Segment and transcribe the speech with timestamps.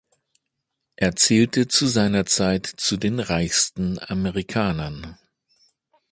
[0.95, 5.19] Er zählte zu seiner Zeit zu den reichsten Amerikanern.